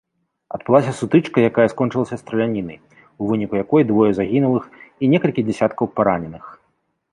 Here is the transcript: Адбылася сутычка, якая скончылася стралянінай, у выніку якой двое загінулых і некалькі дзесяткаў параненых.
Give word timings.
Адбылася 0.57 0.93
сутычка, 0.99 1.37
якая 1.49 1.65
скончылася 1.73 2.19
стралянінай, 2.21 2.79
у 3.21 3.29
выніку 3.33 3.55
якой 3.63 3.87
двое 3.93 4.09
загінулых 4.23 4.63
і 4.81 5.03
некалькі 5.15 5.41
дзесяткаў 5.51 5.85
параненых. 5.97 6.53